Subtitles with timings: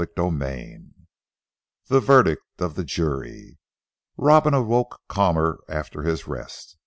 [0.03, 0.77] CHAPTER III
[1.89, 3.59] THE VERDICT OF THE JURY
[4.17, 6.77] Robin woke calmer after his rest.